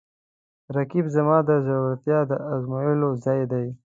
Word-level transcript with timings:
رقیب 0.75 1.05
زما 1.15 1.37
د 1.47 1.51
زړورتیا 1.65 2.19
د 2.29 2.31
ازمویلو 2.53 3.09
ځای 3.25 3.41
دی 3.51 3.67